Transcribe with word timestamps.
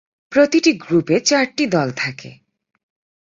প্রতিটি 0.31 0.71
গ্রুপে 0.77 1.15
চারটি 1.19 1.65
দল 1.67 1.89
থাকে। 1.95 2.31